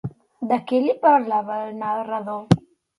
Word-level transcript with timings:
De 0.51 0.57
què 0.71 0.79
li 0.85 0.95
parlaven 1.05 1.65
al 1.69 1.81
narrador? 2.05 2.63